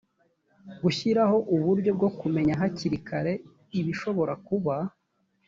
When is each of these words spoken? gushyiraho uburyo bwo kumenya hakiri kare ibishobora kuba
gushyiraho 0.81 1.37
uburyo 1.55 1.91
bwo 1.97 2.09
kumenya 2.19 2.53
hakiri 2.61 2.97
kare 3.07 3.33
ibishobora 3.79 4.33
kuba 4.47 4.75